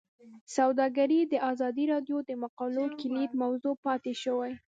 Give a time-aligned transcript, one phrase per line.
[0.57, 4.51] سوداګري د ازادي راډیو د مقالو کلیدي موضوع پاتې شوی.